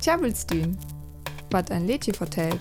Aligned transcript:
Tjabelstühn, 0.00 0.78
wat 1.50 1.70
ein 1.70 1.86
Lädchen 1.86 2.14
vertellt. 2.14 2.60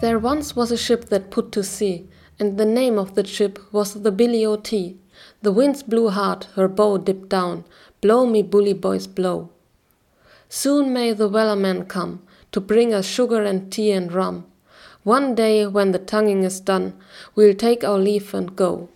There 0.00 0.18
once 0.18 0.56
was 0.56 0.72
a 0.72 0.76
ship 0.76 1.08
that 1.10 1.30
put 1.30 1.52
to 1.52 1.62
sea, 1.62 2.08
and 2.40 2.58
the 2.58 2.64
name 2.64 2.98
of 2.98 3.14
the 3.14 3.24
ship 3.24 3.60
was 3.72 3.94
the 3.94 4.10
Billy 4.10 4.44
O. 4.44 4.56
T. 4.56 4.96
The 5.42 5.52
winds 5.52 5.84
blew 5.84 6.08
hard, 6.08 6.46
her 6.56 6.68
bow 6.68 6.98
dipped 6.98 7.28
down. 7.28 7.64
Blow 8.00 8.26
me, 8.26 8.42
bully 8.42 8.74
boys, 8.74 9.06
blow. 9.06 9.50
Soon 10.48 10.92
may 10.92 11.12
the 11.12 11.28
wellerman 11.28 11.88
come 11.88 12.22
to 12.50 12.60
bring 12.60 12.92
us 12.92 13.06
sugar 13.06 13.42
and 13.44 13.70
tea 13.72 13.92
and 13.92 14.12
rum. 14.12 14.44
One 15.04 15.34
day, 15.36 15.66
when 15.66 15.92
the 15.92 16.00
tonguing 16.00 16.42
is 16.42 16.58
done, 16.58 16.94
we'll 17.34 17.54
take 17.54 17.84
our 17.84 17.98
leave 17.98 18.34
and 18.34 18.56
go. 18.56 18.88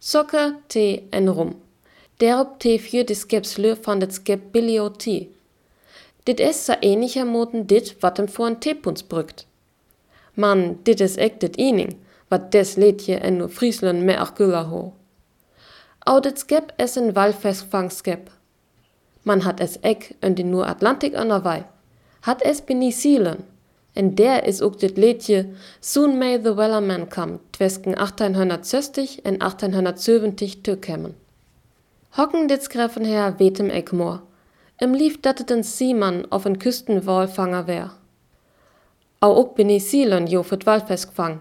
Sokker, 0.00 0.56
thee 0.68 1.08
and 1.12 1.36
rum. 1.36 1.61
Derop 2.22 2.62
T4 2.62 3.02
de 3.04 3.14
skepslø 3.14 3.74
van 3.82 3.98
det 3.98 4.14
skep 4.14 4.40
Billy. 4.52 4.78
Dit 6.22 6.40
is 6.40 6.64
sa 6.64 6.76
eniger 6.80 7.26
moten 7.26 7.66
dit 7.66 7.96
wat 8.00 8.16
hem 8.16 8.28
voor 8.28 8.46
een 8.46 8.58
theepuns 8.58 9.02
brukt. 9.02 9.46
Man, 10.34 10.78
dit 10.82 11.00
is 11.00 11.16
ek 11.16 11.40
dit 11.40 11.56
ening, 11.56 11.96
wat 12.28 12.52
des 12.52 12.74
leedje 12.74 13.16
en 13.16 13.36
nu 13.36 13.48
Friesland 13.48 14.02
me 14.02 14.14
achgulla 14.16 14.62
ho. 14.64 14.92
Au 15.98 16.20
dit 16.20 16.38
skep 16.38 16.70
es 16.76 16.94
en 16.96 17.12
walfestfangskep. 17.12 18.30
Man 19.22 19.42
hat 19.42 19.60
es 19.60 19.74
ek 19.80 20.12
en 20.20 20.34
die 20.34 20.46
nur 20.46 20.66
Atlantik 20.66 21.18
anerwei. 21.18 21.64
Hat 22.20 22.44
es 22.46 22.60
Penicillen. 22.60 23.42
En 23.92 24.14
der 24.14 24.46
is 24.46 24.60
ook 24.60 24.78
dit 24.80 24.96
leedje 24.96 25.48
Soon 25.80 26.18
may 26.18 26.38
the 26.38 26.54
wellerman 26.54 27.08
come 27.08 27.38
twesken 27.50 27.94
1860 27.94 29.20
en 29.22 29.38
1870 29.38 30.60
terkemmen. 30.60 31.21
Hocken 32.16 32.48
dit 32.48 32.62
skreffen 32.62 33.04
her 33.04 33.38
wetem 33.38 33.70
ekmoor. 33.70 34.22
Im 34.76 34.92
lief 34.92 35.20
dat 35.20 35.50
een 35.50 35.64
Seemann 35.64 36.26
auf 36.30 36.44
een 36.44 36.58
Küstenwalfanger 36.58 37.66
wär. 37.66 37.90
Au 39.20 39.36
ook 39.36 39.54
Penicillen 39.54 40.26
jo 40.26 40.42
für 40.42 40.58
Walfestfang. 40.66 41.40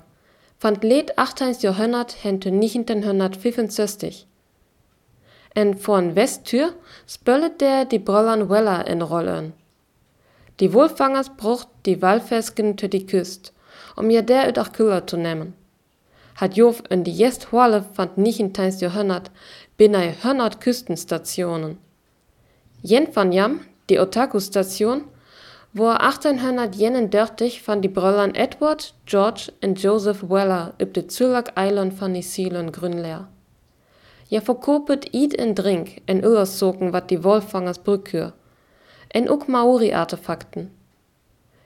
Fand 0.60 0.84
leed 0.84 1.18
18. 1.18 1.56
Jahrhundert 1.60 2.24
hente 2.24 2.50
1965. 2.50 4.28
En 5.56 5.78
von 5.78 6.16
Westtür 6.16 6.74
spöllet 7.06 7.60
der 7.60 7.86
die 7.86 8.00
Brollern 8.00 8.50
Weller 8.50 8.88
in 8.88 9.02
Rollen. 9.02 9.54
Die 10.62 10.74
Wohlfangers 10.74 11.36
brucht 11.36 11.68
die 11.86 12.02
Walfesken 12.02 12.78
te 12.78 12.88
die 12.88 13.06
Küst, 13.06 13.52
um 13.98 14.10
ja 14.10 14.22
der 14.22 14.48
ut 14.48 14.60
auch 14.60 14.72
Küller 14.72 15.06
zu 15.06 15.18
nehmen. 15.18 15.54
Hat 16.36 16.58
in 16.58 17.04
die 17.04 17.12
Jest 17.12 17.52
Horle 17.52 17.84
fand 17.94 18.18
19. 18.18 18.80
Jahrhundert 18.80 19.32
binnei 19.78 20.16
100 20.24 20.60
Küstenstationen. 20.60 21.78
Jen 22.82 23.08
van 23.14 23.32
Jam, 23.32 23.60
die 23.90 24.00
Otaku-Station, 24.00 25.04
wo 25.74 25.88
1831 25.88 27.62
van 27.68 27.82
die 27.82 27.90
Bröllern 27.90 28.36
Edward, 28.36 28.94
George 29.06 29.52
und 29.64 29.82
Joseph 29.82 30.24
Weller 30.30 30.74
üb 30.82 30.94
de 30.94 31.08
Zülak 31.08 31.54
Island 31.58 31.94
van 32.00 32.12
New 32.12 32.22
Zealand 32.22 32.74
grünleer. 32.74 33.28
Ja 34.28 34.42
verkopet 34.42 35.14
eat 35.14 35.34
en 35.34 35.54
drink 35.54 36.02
en 36.06 36.24
uerssoken 36.24 36.92
wat 36.92 37.10
die 37.10 37.24
Wolfangers 37.24 37.80
brückür. 37.80 38.34
En 39.08 39.30
ook 39.30 39.48
Maori-Artefakten. 39.48 40.72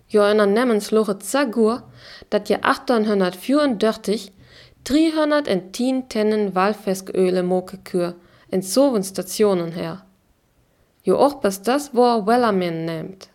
Jo 0.08 0.22
einer 0.22 0.48
nemmensloche 0.48 1.18
Zagur, 1.20 1.84
dat 2.30 2.48
je 2.48 2.60
1834 2.60 4.32
310 4.86 6.10
Tennen 6.10 6.54
Walfesköle 6.56 7.44
mokekür 7.44 8.14
en 8.52 8.62
soven 8.62 9.04
Stationen 9.04 9.72
her. 9.72 9.98
Jo 11.04 11.16
och 11.16 11.42
bas 11.42 11.62
das 11.62 11.90
wo 11.94 12.26
Wellerman 12.26 12.86
neemt. 12.86 13.30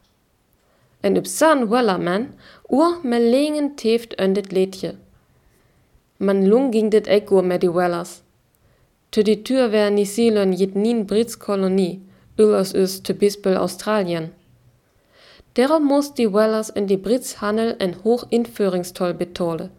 En 1.03 1.17
up 1.17 1.27
san 1.27 1.71
Wellerman 1.71 2.29
ur 2.69 3.01
melingen 3.03 3.77
teft 3.77 4.15
öndet 4.19 4.53
leedje. 4.53 4.95
Man 6.19 6.47
lung 6.47 6.73
ging 6.73 6.91
dit 6.91 7.09
ek 7.09 7.33
ur 7.33 7.43
met 7.43 7.61
die 7.61 7.75
Wellers. 7.75 8.23
Te 9.11 9.23
die 9.23 9.43
Tür 9.43 9.73
wär 9.73 10.07
Zealand 10.07 10.59
jit 10.59 10.75
nien 10.75 11.07
Brits 11.07 11.39
Kolonie, 11.39 12.01
ullers 12.39 12.73
is 12.73 13.03
te 13.03 13.13
Bispel 13.15 13.57
Australien. 13.57 14.31
Derom 15.57 15.85
muss 15.85 16.15
die 16.15 16.33
Wellers 16.33 16.71
in 16.71 16.87
die 16.87 16.97
Brits 16.97 17.41
Handel 17.41 17.75
en 17.79 17.97
hoch 18.05 18.25
Inführingstoll 18.31 19.15
betole. 19.15 19.71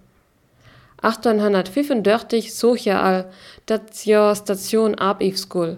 1835 1.02 2.54
soch 2.54 2.78
ja 2.78 3.02
al 3.02 3.26
dat 3.66 4.06
ja 4.06 4.36
Station 4.36 4.96
abifskul. 4.96 5.78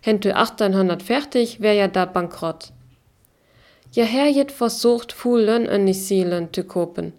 Hente 0.00 0.34
1840 0.36 1.60
wär 1.60 1.72
ja 1.72 1.88
da 1.88 2.04
bankrott. 2.04 2.72
Ja 3.92 4.04
her 4.04 4.28
jet 4.28 4.52
versucht 4.52 5.12
full 5.12 5.42
lön 5.44 5.66
in 5.66 5.84
New 5.84 5.94
Zealand 5.94 6.52
te 6.52 6.62
kopen, 6.62 7.12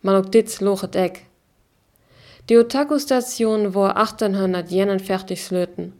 man 0.00 0.16
ook 0.16 0.32
dit 0.32 0.60
lochet 0.60 0.96
ek. 0.96 1.26
Die 2.48 2.58
Otaku-Station 2.58 3.74
war 3.74 3.96
1841 3.96 5.44
slöten. 5.44 5.92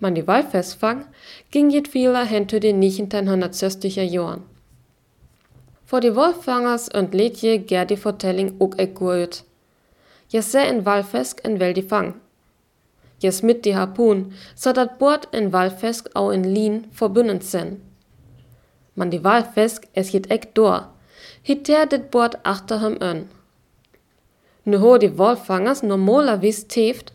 Man 0.00 0.14
die 0.14 0.26
Walfestfang 0.26 1.06
ging 1.50 1.70
jet 1.70 1.88
vieler 1.88 2.24
hinter 2.24 2.60
den 2.60 2.82
1960er 2.82 4.02
Jahren. 4.02 4.42
Vor 5.86 6.00
die 6.00 6.16
Wolfangers 6.16 6.88
und 6.88 7.14
Lädje 7.14 7.58
gär 7.58 7.84
die 7.84 7.96
Vertelling 7.96 8.54
ook 8.58 8.78
ek 8.78 8.94
gut. 8.94 9.44
Jes 10.34 10.50
se 10.50 10.62
in 10.66 10.82
Walfesk 10.84 11.40
en 11.44 11.60
wel 11.60 11.72
die 11.74 11.86
Fang. 11.90 12.14
Jes 13.22 13.42
mit 13.42 13.62
die 13.62 13.76
Harpun, 13.76 14.32
so 14.56 14.72
dat 14.72 14.98
Bord 14.98 15.28
in 15.30 15.52
Walfesk 15.52 16.08
au 16.14 16.30
in 16.30 16.42
Lien 16.42 16.86
verbünden 16.90 17.40
sen. 17.40 17.76
Man 18.96 19.10
die 19.10 19.22
Walfesk 19.22 19.86
es 19.92 20.10
jet 20.10 20.26
ek 20.34 20.48
dor, 20.54 20.88
hiter 21.42 21.86
dit 21.86 22.10
Bord 22.10 22.34
achterhem 22.42 22.96
ön. 23.00 23.28
Nu 24.64 24.78
ho 24.82 24.96
die 24.98 25.12
Walfangers 25.18 25.84
normalervis 25.84 26.66
teft, 26.66 27.12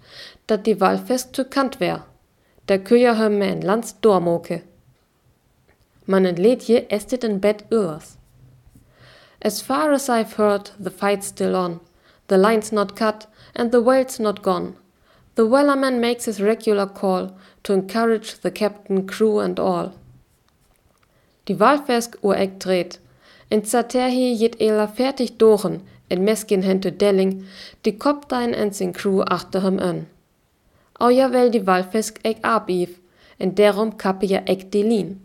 dat 0.47 0.65
die 0.65 0.79
Walfesk 0.79 1.35
zu 1.35 1.43
kant 1.43 1.81
wär. 1.81 2.05
Der 2.69 2.79
Köjer 2.79 3.17
hem 3.17 3.41
en 3.41 3.61
Lands 3.61 3.99
dormoke. 3.99 4.61
Man 6.05 6.25
entlädt 6.25 6.69
je 6.69 6.85
estet 6.87 7.23
in 7.23 7.41
Bett 7.41 7.65
öers. 7.69 8.17
As 9.43 9.61
far 9.61 9.91
as 9.91 10.09
I've 10.09 10.37
heard, 10.37 10.71
the 10.79 10.91
fight's 10.91 11.27
still 11.27 11.55
on. 11.55 11.79
The 12.29 12.37
line's 12.37 12.71
not 12.71 12.95
cut, 12.95 13.25
and 13.55 13.71
the 13.71 13.81
whale's 13.81 14.19
not 14.19 14.43
gone. 14.43 14.75
The 15.33 15.47
wellerman 15.47 15.99
makes 15.99 16.25
his 16.25 16.39
regular 16.39 16.85
call 16.85 17.35
to 17.63 17.73
encourage 17.73 18.39
the 18.41 18.51
captain, 18.51 19.07
crew 19.07 19.39
and 19.39 19.59
all. 19.59 19.93
Die 21.45 21.55
Walfesk 21.55 22.17
ur 22.23 22.35
eck 22.35 22.59
dreht. 22.59 22.99
In 23.49 23.63
Zaterhi 23.63 24.37
jet 24.37 24.55
ela 24.61 24.85
fertig 24.87 25.37
doren, 25.39 25.81
en 26.11 26.23
meskin 26.23 26.61
hente 26.61 26.91
delling, 26.91 27.47
die 27.83 27.97
koptein 27.97 28.53
en 28.53 28.73
sin 28.73 28.93
crew 28.93 29.23
achterhem 29.23 29.79
ön. 29.79 30.05
Au 30.99 31.09
ja 31.09 31.31
wel 31.31 31.49
die 31.49 31.65
Walfesk 31.65 32.19
eck 32.23 32.43
abief, 32.43 32.99
en 33.39 33.55
derom 33.55 33.95
kappe 33.97 34.27
ja 34.27 34.43
eck 34.45 34.69
die 34.71 34.83
lin. 34.83 35.19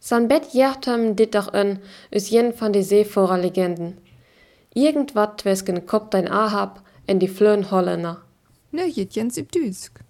San 0.00 0.28
bet 0.28 0.54
jachtem 0.54 1.14
dit 1.14 1.32
doch 1.32 1.52
ön, 1.52 1.78
is 2.10 2.30
jen 2.30 2.54
van 2.56 2.72
die 2.72 2.82
Seevorer 2.82 3.36
Irgendwat 4.74 5.38
twesken 5.38 5.86
koptein 5.86 6.28
ahab 6.28 6.82
en 7.06 7.20
die 7.20 7.28
flön 7.28 7.70
Holländer. 7.70 8.22
Ne, 8.72 8.86
jet 8.86 9.14
jens 9.14 9.36
Düsk. 9.36 10.00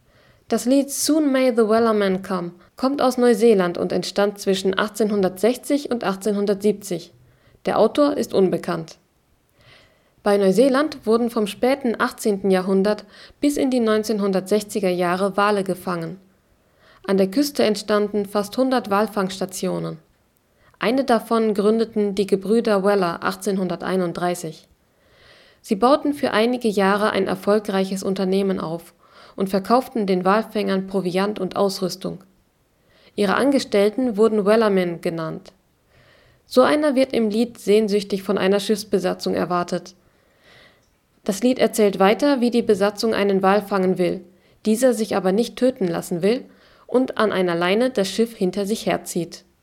Das 0.49 0.65
Lied 0.65 0.91
Soon 0.91 1.31
May 1.31 1.51
the 1.51 1.69
Wellerman 1.69 2.23
Come 2.23 2.53
kommt 2.77 3.03
aus 3.03 3.19
Neuseeland 3.19 3.77
und 3.77 3.93
entstand 3.93 4.39
zwischen 4.39 4.73
1860 4.73 5.91
und 5.91 6.03
1870. 6.03 7.13
Der 7.67 7.79
Autor 7.79 8.17
ist 8.17 8.33
unbekannt. 8.33 8.97
Bei 10.23 10.39
Neuseeland 10.39 11.07
wurden 11.07 11.29
vom 11.29 11.47
späten 11.47 12.01
18. 12.01 12.51
Jahrhundert 12.51 13.05
bis 13.41 13.59
in 13.59 13.71
die 13.71 13.83
1960er 13.83 14.89
Jahre 14.89 15.37
Wale 15.37 15.65
gefangen. 15.65 16.19
An 17.07 17.19
der 17.19 17.31
Küste 17.31 17.65
entstanden 17.65 18.25
fast 18.25 18.57
100 18.57 18.89
Walfangstationen. 18.89 19.99
Eine 20.85 21.05
davon 21.05 21.55
gründeten 21.55 22.15
die 22.15 22.27
Gebrüder 22.27 22.85
Weller 22.85 23.23
1831. 23.23 24.69
Sie 25.63 25.77
bauten 25.77 26.13
für 26.13 26.33
einige 26.33 26.69
Jahre 26.69 27.09
ein 27.09 27.27
erfolgreiches 27.27 28.03
Unternehmen 28.03 28.61
auf 28.61 28.93
und 29.35 29.49
verkauften 29.49 30.07
den 30.07 30.27
Walfängern 30.27 30.87
Proviant 30.87 31.39
und 31.39 31.57
Ausrüstung. 31.57 32.19
Ihre 33.17 33.37
Angestellten 33.37 34.19
wurden 34.19 34.45
Wellermen 34.45 35.01
genannt. 35.01 35.53
So 36.45 36.61
einer 36.61 36.95
wird 36.95 37.15
im 37.15 37.31
Lied 37.31 37.57
sehnsüchtig 37.57 38.23
von 38.23 38.37
einer 38.37 38.61
Schiffsbesatzung 38.61 39.35
erwartet. 39.35 39.95
Das 41.25 41.43
Lied 41.43 41.59
erzählt 41.59 41.99
weiter, 41.99 42.43
wie 42.43 42.51
die 42.51 42.61
Besatzung 42.61 43.15
einen 43.15 43.43
Wal 43.43 43.63
fangen 43.63 43.97
will, 43.97 44.21
dieser 44.67 44.93
sich 44.93 45.17
aber 45.17 45.33
nicht 45.33 45.57
töten 45.57 45.89
lassen 45.89 46.21
will 46.21 46.45
und 46.87 47.17
an 47.17 47.33
einer 47.33 47.55
Leine 47.55 47.89
das 47.89 48.11
Schiff 48.11 48.37
hinter 48.37 48.67
sich 48.67 48.85
herzieht 48.85 49.45